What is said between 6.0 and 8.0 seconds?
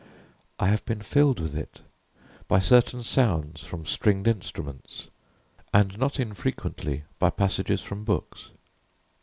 unfrequently by passages